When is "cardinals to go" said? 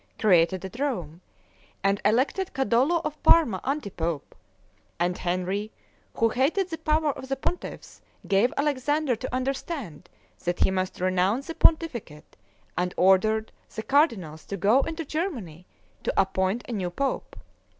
13.83-14.79